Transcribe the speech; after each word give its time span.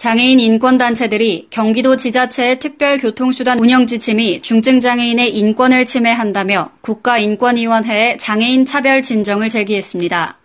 장애인 0.00 0.40
인권단체들이 0.40 1.48
경기도 1.50 1.94
지자체의 1.94 2.58
특별교통수단 2.58 3.60
운영 3.60 3.86
지침이 3.86 4.40
중증장애인의 4.40 5.36
인권을 5.36 5.84
침해한다며 5.84 6.70
국가인권위원회에 6.80 8.16
장애인 8.16 8.64
차별 8.64 9.02
진정을 9.02 9.50
제기했습니다. 9.50 10.38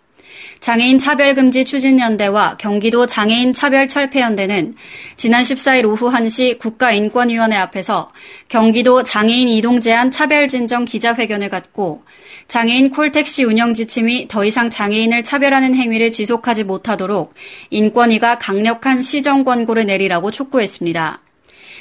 장애인 0.60 0.98
차별금지 0.98 1.64
추진연대와 1.64 2.58
경기도 2.58 3.06
장애인 3.06 3.54
차별 3.54 3.88
철폐연대는 3.88 4.74
지난 5.16 5.42
14일 5.42 5.86
오후 5.86 6.10
1시 6.10 6.58
국가인권위원회 6.58 7.56
앞에서 7.56 8.10
경기도 8.48 9.02
장애인 9.02 9.48
이동 9.48 9.80
제한 9.80 10.10
차별 10.10 10.48
진정 10.48 10.84
기자회견을 10.84 11.48
갖고 11.48 12.02
장애인 12.48 12.90
콜택시 12.90 13.44
운영 13.44 13.74
지침이 13.74 14.28
더 14.28 14.44
이상 14.44 14.70
장애인을 14.70 15.24
차별하는 15.24 15.74
행위를 15.74 16.10
지속하지 16.10 16.64
못하도록 16.64 17.34
인권위가 17.70 18.38
강력한 18.38 19.02
시정 19.02 19.42
권고를 19.44 19.86
내리라고 19.86 20.30
촉구했습니다. 20.30 21.20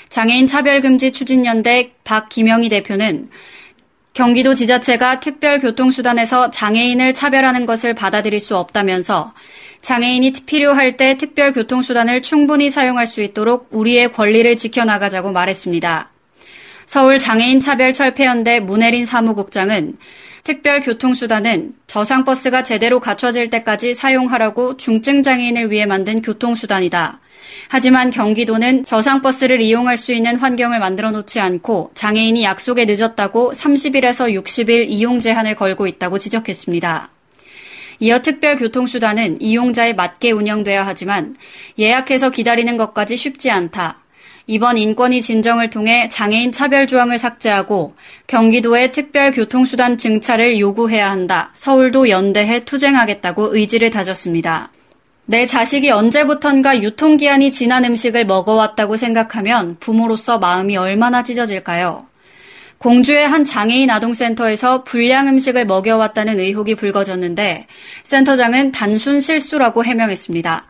장애인 0.09 0.47
차별금지 0.47 1.11
추진연대 1.11 1.93
박기명희 2.03 2.70
대표는 2.70 3.29
경기도 4.13 4.53
지자체가 4.53 5.20
특별교통수단에서 5.20 6.49
장애인을 6.49 7.13
차별하는 7.13 7.65
것을 7.65 7.93
받아들일 7.93 8.40
수 8.40 8.55
없다면서 8.55 9.34
장애인이 9.81 10.31
필요할 10.45 10.97
때 10.97 11.18
특별교통수단을 11.18 12.21
충분히 12.21 12.70
사용할 12.70 13.07
수 13.07 13.21
있도록 13.21 13.68
우리의 13.71 14.13
권리를 14.13 14.55
지켜나가자고 14.55 15.31
말했습니다. 15.31 16.15
서울 16.85 17.19
장애인 17.19 17.59
차별 17.59 17.93
철폐연대 17.93 18.59
문혜린 18.59 19.05
사무국장은 19.05 19.97
특별 20.43 20.81
교통수단은 20.81 21.73
저상버스가 21.87 22.61
제대로 22.61 22.99
갖춰질 22.99 23.49
때까지 23.49 23.95
사용하라고 23.95 24.77
중증 24.77 25.23
장애인을 25.23 25.71
위해 25.71 25.87
만든 25.87 26.21
교통수단이다. 26.21 27.19
하지만 27.69 28.11
경기도는 28.11 28.85
저상버스를 28.85 29.59
이용할 29.61 29.97
수 29.97 30.13
있는 30.13 30.35
환경을 30.35 30.79
만들어 30.79 31.09
놓지 31.09 31.39
않고 31.39 31.91
장애인이 31.95 32.43
약속에 32.43 32.85
늦었다고 32.85 33.53
30일에서 33.53 34.33
60일 34.39 34.85
이용 34.87 35.19
제한을 35.19 35.55
걸고 35.55 35.87
있다고 35.87 36.19
지적했습니다. 36.19 37.09
이어 37.99 38.21
특별 38.21 38.57
교통수단은 38.57 39.41
이용자에 39.41 39.93
맞게 39.93 40.31
운영돼야 40.31 40.85
하지만 40.85 41.35
예약해서 41.79 42.29
기다리는 42.29 42.77
것까지 42.77 43.17
쉽지 43.17 43.49
않다. 43.49 44.04
이번 44.48 44.77
인권위 44.77 45.21
진정을 45.21 45.71
통해 45.71 46.07
장애인 46.07 46.51
차별 46.51 46.85
조항을 46.85 47.18
삭제하고 47.18 47.96
경기도의 48.27 48.91
특별 48.91 49.32
교통수단 49.32 49.98
증차를 49.98 50.60
요구해야 50.60 51.10
한다. 51.10 51.49
서울도 51.55 52.10
연대해 52.10 52.63
투쟁하겠다고 52.63 53.55
의지를 53.55 53.90
다졌습니다. 53.90 54.71
내 55.26 55.48
자식이 55.48 55.90
언제부턴가 55.90 56.84
유통기한이 56.84 57.49
지난 57.49 57.84
음식을 57.85 58.26
먹어왔다고 58.26 58.96
생각하면 58.96 59.77
부모로서 59.79 60.37
마음이 60.37 60.77
얼마나 60.77 61.24
찢어질까요? 61.24 62.05
공주의 62.77 63.27
한 63.27 63.43
장애인 63.43 63.90
아동센터에서 63.90 64.84
불량 64.84 65.28
음식을 65.28 65.66
먹여왔다는 65.66 66.40
의혹이 66.40 66.75
불거졌는데 66.75 67.66
센터장은 68.03 68.72
단순 68.74 69.19
실수라고 69.19 69.84
해명했습니다. 69.84 70.66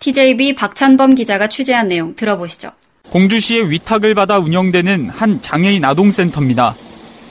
TJB 0.00 0.56
박찬범 0.56 1.14
기자가 1.14 1.48
취재한 1.48 1.88
내용 1.88 2.14
들어보시죠. 2.14 2.72
공주시의 3.14 3.70
위탁을 3.70 4.16
받아 4.16 4.40
운영되는 4.40 5.08
한 5.08 5.40
장애인 5.40 5.84
아동센터입니다. 5.84 6.74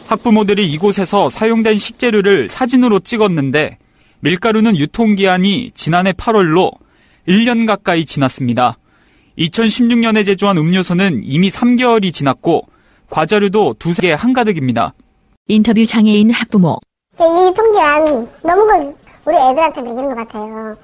학부모들이 0.08 0.72
이곳에서 0.72 1.30
사용된 1.30 1.78
식재료를 1.78 2.48
사진으로 2.48 3.02
찍었는데 3.02 3.78
밀가루는 4.22 4.78
유통기한이 4.78 5.72
지난해 5.74 6.14
8월로 6.14 6.72
1년 7.28 7.68
가까이 7.68 8.06
지났습니다. 8.06 8.78
2016년에 9.38 10.26
제조한 10.26 10.58
음료수는 10.58 11.20
이미 11.26 11.50
3개월이 11.50 12.14
지났고 12.14 12.62
과자류도 13.10 13.76
두세 13.78 14.04
개 14.04 14.14
한가득입니다. 14.14 14.94
인터뷰 15.50 15.86
장애인 15.86 16.32
학부모. 16.32 16.80
이 17.20 17.48
유통기한 17.50 18.30
너무 18.42 18.66
걸 18.68 18.96
우리 19.26 19.36
애들한테 19.36 19.82
먹이는 19.82 20.16
것 20.16 20.16
같아요. 20.16 20.78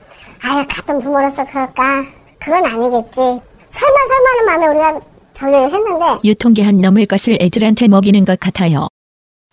아유 0.43 0.65
같은 0.67 0.99
부모로서 1.01 1.45
그럴까? 1.45 2.03
그건 2.37 2.65
아니겠지. 2.65 3.48
설마 3.79 3.97
설마는 4.07 4.45
마음에 4.45 4.67
우리가 4.67 5.01
저기를 5.33 5.63
했는데 5.63 6.27
유통기한 6.27 6.81
넘을 6.81 7.05
것을 7.05 7.37
애들한테 7.39 7.87
먹이는 7.87 8.25
것 8.25 8.39
같아요. 8.39 8.87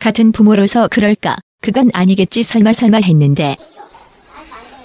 같은 0.00 0.32
부모로서 0.32 0.88
그럴까? 0.88 1.36
그건 1.62 1.90
아니겠지 1.94 2.42
설마 2.42 2.72
설마 2.72 2.98
했는데. 2.98 3.56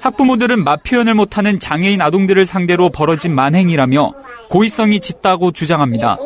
학부모들은 0.01 0.63
맛 0.63 0.81
표현을 0.84 1.13
못하는 1.13 1.59
장애인 1.59 2.01
아동들을 2.01 2.46
상대로 2.46 2.90
벌어진 2.90 3.35
만행이라며 3.35 4.13
고의성이 4.50 5.00
짙다고 5.00 5.51
주장합니다. 5.51 6.18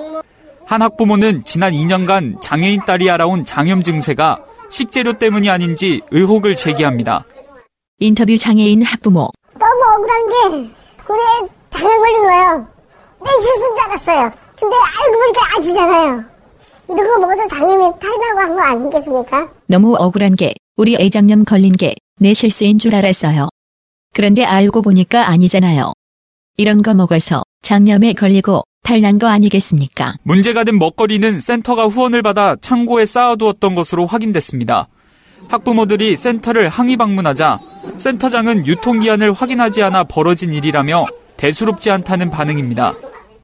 한 0.66 0.82
학부모는 0.82 1.44
지난 1.46 1.74
2년간 1.74 2.42
장애인 2.42 2.82
딸이 2.86 3.10
알아온 3.10 3.44
장염 3.44 3.82
증세가 3.84 4.40
식재료 4.70 5.14
때문이 5.14 5.50
아닌지 5.50 6.02
의혹을 6.12 6.56
제기합니다. 6.56 7.26
인터뷰 8.00 8.38
장애인 8.38 8.82
학부모. 8.82 9.30
너무 9.54 9.84
억울한 9.96 10.28
게 10.28 10.74
우리 11.08 11.20
애 11.20 11.50
장애 11.72 11.98
걸린 11.98 12.24
거예요. 12.24 12.75
내 13.26 13.32
실수인 13.42 13.76
줄 13.76 13.84
알았어요. 13.86 14.32
근데 14.60 14.76
알고 14.76 15.18
보니까 15.20 15.56
아니잖아요. 15.58 16.24
이런 16.88 17.08
거 17.08 17.20
먹어서 17.20 17.48
장애인 17.50 17.80
탈이라고 18.00 18.40
한 18.40 18.56
거 18.56 18.62
아니겠습니까? 18.62 19.50
너무 19.68 19.96
억울한 19.98 20.36
게 20.36 20.54
우리 20.78 20.96
애장염 20.96 21.44
걸린 21.46 21.74
게 21.74 21.96
내 22.18 22.34
실수인 22.34 22.80
줄 22.80 22.96
알았어요. 22.96 23.50
그런데 24.14 24.46
알고 24.46 24.82
보니까 24.84 25.28
아니잖아요. 25.28 25.92
이런 26.56 26.82
거 26.82 26.94
먹어서 26.94 27.44
장염에 27.62 28.14
걸리고 28.14 28.64
탈난 28.84 29.20
거 29.20 29.28
아니겠습니까? 29.28 30.14
문제가 30.24 30.64
된 30.64 30.80
먹거리는 30.80 31.40
센터가 31.40 31.88
후원을 31.88 32.22
받아 32.22 32.56
창고에 32.56 33.06
쌓아두었던 33.06 33.76
것으로 33.76 34.06
확인됐습니다. 34.06 34.88
학부모들이 35.50 36.16
센터를 36.16 36.70
항의 36.70 36.96
방문하자 36.96 37.60
센터장은 37.98 38.66
유통기한을 38.66 39.34
확인하지 39.34 39.84
않아 39.84 40.06
벌어진 40.06 40.54
일이라며 40.54 41.06
대수롭지 41.36 41.92
않다는 41.92 42.30
반응입니다. 42.30 42.94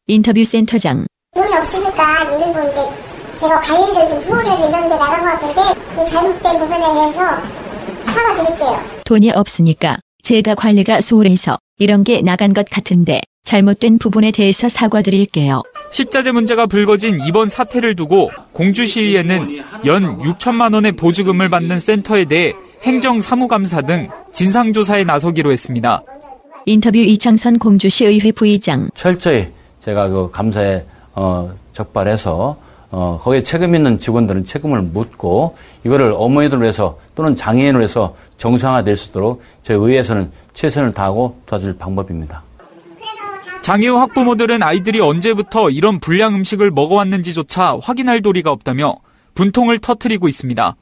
인터뷰 0.07 0.43
센터장. 0.43 1.05
돈이 1.35 1.53
없으니까 1.53 2.23
일부 2.33 2.59
이제 2.59 3.39
제가 3.39 3.61
관리를 3.61 4.09
좀 4.09 4.19
소홀해서 4.19 4.69
이런 4.69 4.89
게 4.89 4.95
나간 4.95 5.23
것 5.23 5.39
같은데 5.39 5.61
이 5.93 6.09
잘못된 6.09 6.59
부분에 6.59 6.79
대해서 6.79 7.21
사과드릴게요. 8.05 8.83
돈이 9.05 9.31
없으니까 9.31 9.97
제가 10.23 10.55
관리가 10.55 11.01
소홀해서 11.01 11.59
이런 11.77 12.03
게 12.03 12.21
나간 12.21 12.53
것 12.53 12.65
같은데 12.69 13.21
잘못된 13.43 13.99
부분에 13.99 14.31
대해서 14.31 14.69
사과드릴게요. 14.69 15.63
식자재 15.91 16.31
문제가 16.31 16.65
불거진 16.65 17.19
이번 17.27 17.49
사태를 17.49 17.95
두고 17.95 18.31
공주시의회는 18.53 19.63
연 19.85 20.19
6천만 20.19 20.73
원의 20.73 20.93
보조금을 20.93 21.49
받는 21.49 21.79
센터에 21.79 22.25
대해 22.25 22.53
행정사무감사 22.83 23.81
등 23.81 24.09
진상조사에 24.33 25.03
나서기로 25.03 25.51
했습니다. 25.51 26.03
인터뷰 26.65 26.97
이창선 26.97 27.59
공주시의회 27.59 28.31
부의장. 28.31 28.89
철저히 28.95 29.49
제가 29.83 30.07
그 30.09 30.29
감사에 30.31 30.85
어, 31.13 31.53
적발해서 31.73 32.57
어, 32.91 33.19
거기에 33.23 33.41
책임 33.43 33.73
있는 33.73 33.99
직원들은 33.99 34.45
책임을 34.45 34.81
묻고 34.81 35.57
이거를 35.85 36.13
어머니들을 36.15 36.61
위해서 36.61 36.99
또는 37.15 37.35
장애인을 37.35 37.79
위해서 37.79 38.15
정상화될 38.37 38.97
수 38.97 39.09
있도록 39.09 39.41
저희 39.63 39.77
의회에서는 39.77 40.31
최선을 40.53 40.93
다하고 40.93 41.39
도와줄 41.45 41.77
방법입니다. 41.77 42.43
장애우 43.61 43.95
학부모들은 43.97 44.63
아이들이 44.63 44.99
언제부터 44.99 45.69
이런 45.69 45.99
불량 45.99 46.35
음식을 46.35 46.71
먹어왔는지조차 46.71 47.77
확인할 47.81 48.21
도리가 48.21 48.51
없다며 48.51 48.95
분통을 49.35 49.79
터뜨리고 49.79 50.27
있습니다. 50.27 50.75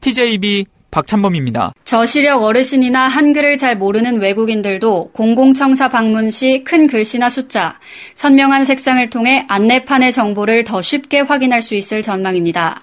TJB 0.00 0.66
박찬범입니다. 0.90 1.74
저시력 1.84 2.42
어르신이나 2.42 3.08
한글을 3.08 3.56
잘 3.56 3.76
모르는 3.76 4.20
외국인들도 4.20 5.10
공공청사 5.12 5.88
방문 5.88 6.30
시 6.30 6.62
큰 6.64 6.86
글씨나 6.86 7.28
숫자, 7.28 7.78
선명한 8.14 8.64
색상을 8.64 9.10
통해 9.10 9.42
안내판의 9.48 10.12
정보를 10.12 10.64
더 10.64 10.82
쉽게 10.82 11.20
확인할 11.20 11.62
수 11.62 11.74
있을 11.74 12.02
전망입니다. 12.02 12.80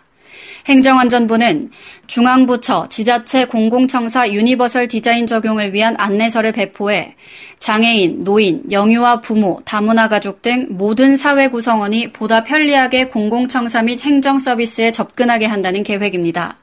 행정안전부는 0.68 1.70
중앙부처, 2.08 2.88
지자체, 2.90 3.46
공공청사 3.46 4.28
유니버설 4.32 4.88
디자인 4.88 5.28
적용을 5.28 5.74
위한 5.74 5.94
안내서를 5.98 6.54
배포해 6.54 7.16
장애인, 7.60 8.24
노인, 8.24 8.64
영유아 8.72 9.22
부모, 9.22 9.62
다문화 9.66 10.08
가족 10.08 10.42
등 10.42 10.68
모든 10.72 11.16
사회 11.18 11.50
구성원이 11.50 12.12
보다 12.12 12.44
편리하게 12.44 13.08
공공청사 13.08 13.84
및 13.84 14.02
행정 14.02 14.40
서비스에 14.40 14.90
접근하게 14.90 15.46
한다는 15.46 15.84
계획입니다. 15.84 16.58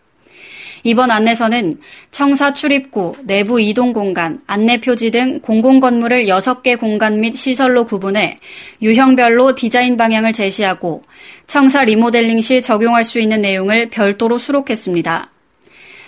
이번 0.84 1.11
안내서는 1.11 1.79
청사 2.11 2.52
출입구, 2.52 3.14
내부 3.23 3.61
이동 3.61 3.93
공간, 3.93 4.40
안내 4.46 4.81
표지 4.81 5.11
등 5.11 5.40
공공 5.40 5.81
건물을 5.81 6.25
6개 6.26 6.79
공간 6.79 7.20
및 7.20 7.34
시설로 7.34 7.84
구분해 7.84 8.38
유형별로 8.81 9.55
디자인 9.55 9.96
방향을 9.96 10.32
제시하고 10.32 11.02
청사 11.46 11.84
리모델링 11.84 12.40
시 12.40 12.61
적용할 12.61 13.05
수 13.05 13.20
있는 13.20 13.40
내용을 13.40 13.90
별도로 13.90 14.38
수록했습니다. 14.38 15.31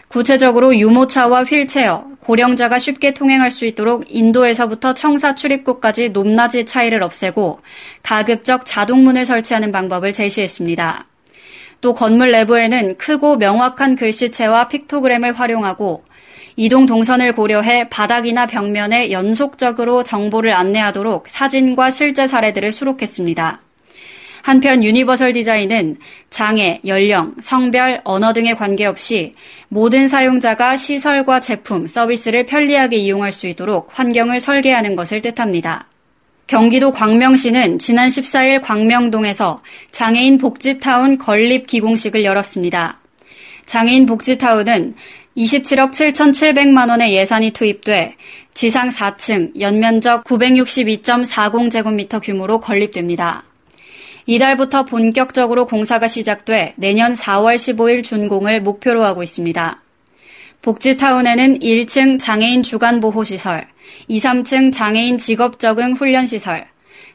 구체적으로 0.08 0.76
유모차와 0.76 1.44
휠체어, 1.44 2.04
고령자가 2.20 2.78
쉽게 2.78 3.14
통행할 3.14 3.50
수 3.50 3.66
있도록 3.66 4.04
인도에서부터 4.08 4.94
청사 4.94 5.34
출입구까지 5.34 6.10
높낮이 6.10 6.64
차이를 6.64 7.02
없애고 7.02 7.60
가급적 8.02 8.64
자동문을 8.64 9.24
설치하는 9.24 9.72
방법을 9.72 10.12
제시했습니다. 10.12 11.06
또 11.84 11.92
건물 11.92 12.30
내부에는 12.30 12.96
크고 12.96 13.36
명확한 13.36 13.96
글씨체와 13.96 14.68
픽토그램을 14.68 15.34
활용하고 15.34 16.02
이동 16.56 16.86
동선을 16.86 17.34
고려해 17.34 17.90
바닥이나 17.90 18.46
벽면에 18.46 19.10
연속적으로 19.10 20.02
정보를 20.02 20.54
안내하도록 20.54 21.28
사진과 21.28 21.90
실제 21.90 22.26
사례들을 22.26 22.72
수록했습니다. 22.72 23.60
한편 24.40 24.82
유니버설 24.82 25.34
디자인은 25.34 25.98
장애, 26.30 26.80
연령, 26.86 27.34
성별, 27.42 28.00
언어 28.04 28.32
등에 28.32 28.54
관계없이 28.54 29.34
모든 29.68 30.08
사용자가 30.08 30.78
시설과 30.78 31.40
제품, 31.40 31.86
서비스를 31.86 32.46
편리하게 32.46 32.96
이용할 32.96 33.30
수 33.30 33.46
있도록 33.46 33.90
환경을 33.92 34.40
설계하는 34.40 34.96
것을 34.96 35.20
뜻합니다. 35.20 35.86
경기도 36.46 36.92
광명시는 36.92 37.78
지난 37.78 38.08
14일 38.08 38.60
광명동에서 38.62 39.58
장애인 39.90 40.38
복지타운 40.38 41.16
건립 41.18 41.66
기공식을 41.66 42.24
열었습니다. 42.24 42.98
장애인 43.66 44.06
복지타운은 44.06 44.94
27억 45.36 45.90
7,700만 45.90 46.90
원의 46.90 47.14
예산이 47.14 47.50
투입돼 47.50 48.16
지상 48.52 48.88
4층, 48.88 49.58
연면적 49.58 50.24
962.40제곱미터 50.24 52.22
규모로 52.22 52.60
건립됩니다. 52.60 53.42
이달부터 54.26 54.84
본격적으로 54.84 55.66
공사가 55.66 56.06
시작돼 56.06 56.74
내년 56.76 57.14
4월 57.14 57.56
15일 57.56 58.04
준공을 58.04 58.62
목표로 58.62 59.04
하고 59.04 59.22
있습니다. 59.22 59.83
복지타운에는 60.64 61.58
1층 61.58 62.18
장애인 62.18 62.62
주간보호시설, 62.62 63.66
2, 64.08 64.18
3층 64.18 64.72
장애인 64.72 65.18
직업적응 65.18 65.92
훈련시설, 65.92 66.64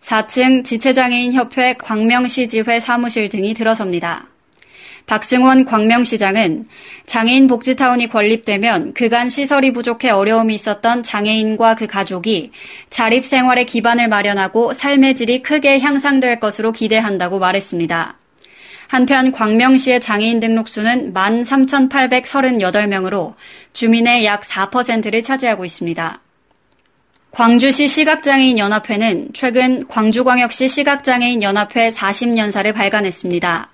4층 0.01 0.63
지체장애인협회 0.63 1.78
광명시지회 1.80 2.80
사무실 2.80 3.28
등이 3.28 3.56
들어섭니다. 3.56 4.28
박승원 5.07 5.66
광명시장은 5.66 6.68
장애인 7.07 7.48
복지타운이 7.48 8.10
건립되면 8.10 8.94
그간 8.94 9.30
시설이 9.30 9.74
부족해 9.74 10.12
어려움이 10.12 10.54
있었던 10.54 11.02
장애인과 11.02 11.74
그 11.74 11.88
가족이 11.88 12.52
자립생활의 12.92 13.66
기반을 13.66 14.10
마련하고 14.10 14.74
삶의 14.74 15.16
질이 15.16 15.42
크게 15.42 15.80
향상될 15.80 16.40
것으로 16.40 16.72
기대한다고 16.72 17.40
말했습니다. 17.40 18.19
한편 18.90 19.32
광명시의 19.32 20.02
장애인 20.02 20.40
등록수는 20.40 21.14
13,838명으로 21.14 23.36
주민의 23.72 24.26
약 24.26 24.42
4%를 24.42 25.22
차지하고 25.22 25.64
있습니다. 25.64 26.20
광주시 27.30 27.88
시각장애인 27.88 28.58
연합회는 28.58 29.30
최근 29.34 29.88
광주광역시 29.88 30.68
시각장애인 30.68 31.44
연합회 31.44 31.90
40년사를 31.90 32.74
발간했습니다. 32.74 33.70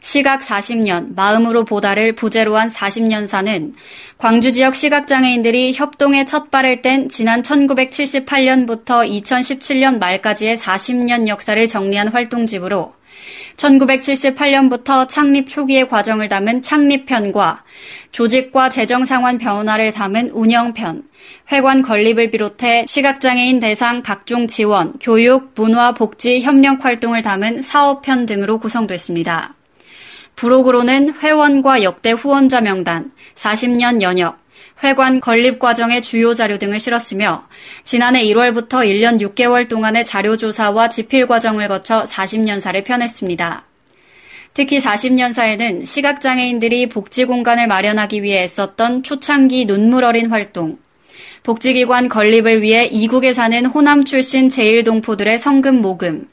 시각 0.00 0.40
40년, 0.40 1.14
마음으로 1.14 1.64
보다를 1.64 2.14
부제로 2.14 2.56
한 2.56 2.66
40년사는 2.66 3.72
광주 4.18 4.50
지역 4.50 4.74
시각장애인들이 4.74 5.74
협동에 5.74 6.24
첫 6.24 6.50
발을 6.50 6.82
뗀 6.82 7.08
지난 7.08 7.42
1978년부터 7.42 9.08
2017년 9.08 9.98
말까지의 9.98 10.56
40년 10.56 11.28
역사를 11.28 11.64
정리한 11.68 12.08
활동집으로 12.08 12.98
1978년부터 13.56 15.08
창립 15.08 15.48
초기의 15.48 15.88
과정을 15.88 16.28
담은 16.28 16.62
창립편과 16.62 17.64
조직과 18.12 18.68
재정 18.68 19.04
상황 19.04 19.38
변화를 19.38 19.92
담은 19.92 20.30
운영편, 20.30 21.04
회관 21.52 21.82
건립을 21.82 22.30
비롯해 22.30 22.84
시각장애인 22.86 23.60
대상 23.60 24.02
각종 24.02 24.46
지원, 24.46 24.94
교육, 25.00 25.52
문화, 25.54 25.92
복지, 25.92 26.40
협력 26.40 26.84
활동을 26.84 27.22
담은 27.22 27.62
사업편 27.62 28.26
등으로 28.26 28.58
구성됐습니다. 28.58 29.54
부록으로는 30.36 31.14
회원과 31.20 31.82
역대 31.82 32.12
후원자 32.12 32.60
명단, 32.60 33.10
40년 33.34 34.00
연역, 34.00 34.38
회관 34.82 35.20
건립 35.20 35.58
과정의 35.58 36.00
주요 36.00 36.32
자료 36.32 36.58
등을 36.58 36.80
실었으며 36.80 37.46
지난해 37.84 38.24
1월부터 38.24 38.84
1년 38.84 39.20
6개월 39.20 39.68
동안의 39.68 40.04
자료 40.04 40.36
조사와 40.36 40.88
집필 40.88 41.26
과정을 41.26 41.68
거쳐 41.68 42.02
40년사를 42.04 42.84
펴냈습니다. 42.84 43.64
특히 44.54 44.78
40년사에는 44.78 45.84
시각장애인들이 45.84 46.88
복지 46.88 47.24
공간을 47.24 47.66
마련하기 47.66 48.22
위해 48.22 48.42
애썼던 48.42 49.02
초창기 49.02 49.66
눈물 49.66 50.04
어린 50.04 50.30
활동, 50.30 50.78
복지기관 51.42 52.08
건립을 52.08 52.62
위해 52.62 52.86
이국에 52.86 53.32
사는 53.32 53.64
호남 53.66 54.04
출신 54.04 54.48
제일동포들의 54.48 55.38
성금 55.38 55.80
모금, 55.80 56.26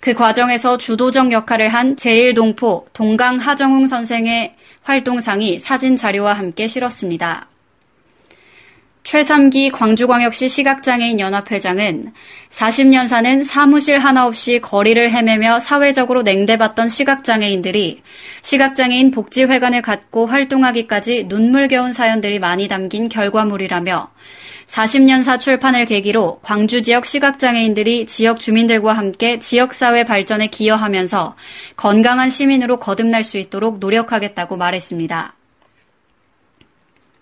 그 0.00 0.14
과정에서 0.14 0.78
주도적 0.78 1.32
역할을 1.32 1.70
한 1.70 1.96
제1동포 1.96 2.84
동강 2.92 3.36
하정웅 3.36 3.86
선생의 3.86 4.54
활동상이 4.82 5.58
사진 5.58 5.96
자료와 5.96 6.34
함께 6.34 6.68
실었습니다. 6.68 7.48
최삼기 9.08 9.70
광주광역시 9.70 10.50
시각장애인 10.50 11.18
연합회장은 11.18 12.12
40년 12.50 13.08
사는 13.08 13.42
사무실 13.42 13.98
하나 13.98 14.26
없이 14.26 14.60
거리를 14.60 15.10
헤매며 15.10 15.60
사회적으로 15.60 16.20
냉대받던 16.20 16.90
시각장애인들이 16.90 18.02
시각장애인 18.42 19.10
복지회관을 19.10 19.80
갖고 19.80 20.26
활동하기까지 20.26 21.24
눈물겨운 21.26 21.94
사연들이 21.94 22.38
많이 22.38 22.68
담긴 22.68 23.08
결과물이라며 23.08 24.10
40년사 24.66 25.40
출판을 25.40 25.86
계기로 25.86 26.40
광주 26.42 26.82
지역 26.82 27.06
시각장애인들이 27.06 28.04
지역 28.04 28.38
주민들과 28.38 28.92
함께 28.92 29.38
지역사회 29.38 30.04
발전에 30.04 30.48
기여하면서 30.48 31.34
건강한 31.78 32.28
시민으로 32.28 32.78
거듭날 32.78 33.24
수 33.24 33.38
있도록 33.38 33.78
노력하겠다고 33.78 34.58
말했습니다. 34.58 35.37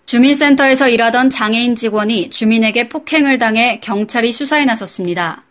주민센터에서 0.07 0.89
일하던 0.89 1.31
장애인 1.31 1.75
직원이 1.75 2.31
주민에게 2.31 2.89
폭행을 2.89 3.39
당해 3.39 3.81
경찰이 3.81 4.31
수사에 4.31 4.65
나섰습니다. 4.65 5.43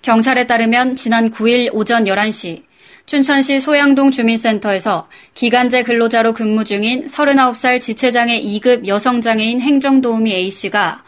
경찰에 0.00 0.46
따르면 0.46 0.96
지난 0.96 1.30
9일 1.30 1.68
오전 1.74 2.04
11시 2.04 2.62
춘천시 3.04 3.60
소양동 3.60 4.10
주민센터에서 4.10 5.06
기간제 5.34 5.82
근로자로 5.82 6.32
근무 6.32 6.64
중인 6.64 7.08
39살 7.08 7.78
지체장애 7.78 8.40
2급 8.40 8.86
여성장애인 8.86 9.60
행정도우미 9.60 10.32
A씨가 10.32 11.04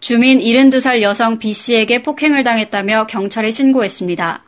주민 0.00 0.38
72살 0.38 1.00
여성 1.00 1.38
B씨에게 1.38 2.02
폭행을 2.02 2.42
당했다며 2.42 3.06
경찰에 3.06 3.50
신고했습니다. 3.50 4.44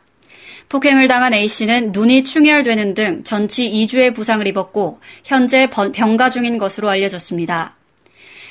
폭행을 0.69 1.07
당한 1.07 1.33
A씨는 1.33 1.93
눈이 1.93 2.25
충혈되는 2.25 2.93
등 2.93 3.23
전치 3.23 3.71
2주의 3.71 4.13
부상을 4.13 4.45
입었고 4.45 4.99
현재 5.23 5.67
병가 5.67 6.29
중인 6.29 6.59
것으로 6.59 6.89
알려졌습니다. 6.89 7.76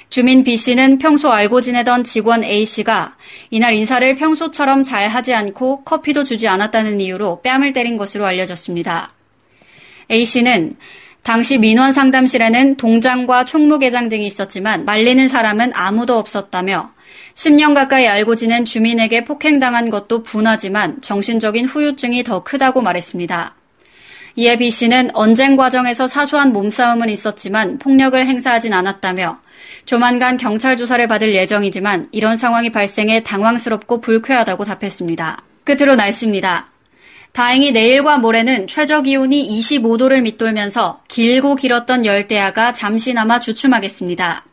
주민 0.09 0.45
B씨는 0.45 0.99
평소 0.99 1.31
알고 1.31 1.61
지내던 1.61 2.05
직원 2.05 2.45
A씨가 2.45 3.17
이날 3.51 3.75
인사를 3.75 4.15
평소처럼 4.15 4.83
잘 4.83 5.09
하지 5.09 5.35
않고 5.35 5.83
커피도 5.85 6.25
주지 6.25 6.49
않았다는 6.49 7.01
이유로 7.01 7.43
뺨을 7.43 7.73
때린 7.73 7.97
것으로 7.97 8.25
알려졌습니다. 8.25 9.13
A씨는 10.11 10.77
당시 11.23 11.59
민원 11.59 11.93
상담실에는 11.93 12.77
동장과 12.77 13.47
총무계장 13.47 14.09
등이 14.09 14.27
있었지만 14.27 14.85
말리는 14.85 15.27
사람은 15.27 15.73
아무도 15.75 16.17
없었다며 16.19 16.93
10년 17.35 17.75
가까이 17.75 18.07
알고 18.07 18.37
지낸 18.37 18.65
주민에게 18.65 19.25
폭행당한 19.25 19.91
것도 19.91 20.23
분하지만 20.23 21.03
정신적인 21.03 21.67
후유증이 21.67 22.23
더 22.23 22.45
크다고 22.45 22.81
말했습니다. 22.81 23.55
이에 24.37 24.57
B 24.57 24.71
씨는 24.71 25.11
언쟁 25.15 25.57
과정에서 25.57 26.07
사소한 26.07 26.53
몸싸움은 26.53 27.09
있었지만 27.09 27.79
폭력을 27.79 28.25
행사하진 28.25 28.73
않았다며 28.73 29.41
조만간 29.87 30.37
경찰 30.37 30.77
조사를 30.77 31.07
받을 31.07 31.33
예정이지만 31.33 32.07
이런 32.11 32.37
상황이 32.37 32.71
발생해 32.71 33.23
당황스럽고 33.23 34.01
불쾌하다고 34.01 34.65
답했습니다. 34.65 35.43
끝으로 35.63 35.95
날씨입니다. 35.95 36.67
다행히 37.33 37.71
내일과 37.71 38.19
모레는 38.19 38.67
최저 38.67 39.03
기온이 39.03 39.47
25도를 39.47 40.23
밑돌면서 40.23 41.03
길고 41.07 41.55
길었던 41.55 42.05
열대야가 42.05 42.73
잠시나마 42.73 43.39
주춤하겠습니다. 43.39 44.45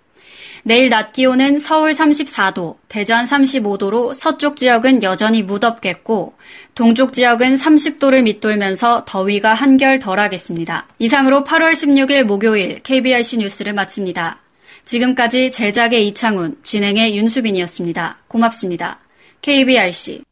내일 0.66 0.90
낮 0.90 1.12
기온은 1.12 1.60
서울 1.60 1.92
34도, 1.92 2.76
대전 2.88 3.26
35도로 3.26 4.14
서쪽 4.14 4.56
지역은 4.56 5.02
여전히 5.02 5.44
무덥겠고 5.44 6.36
동쪽 6.76 7.12
지역은 7.12 7.56
30도를 7.56 8.24
밑돌면서 8.24 9.04
더위가 9.06 9.54
한결 9.54 10.00
덜하겠습니다. 10.00 10.86
이상으로 11.00 11.44
8월 11.44 11.72
16일 11.72 12.24
목요일 12.24 12.80
KBRC 12.84 13.40
뉴스를 13.40 13.74
마칩니다. 13.74 14.40
지금까지 14.86 15.52
제작의 15.52 16.08
이창훈, 16.08 16.58
진행의 16.64 17.16
윤수빈이었습니다. 17.18 18.18
고맙습니다. 18.28 19.00
KBRC 19.42 20.24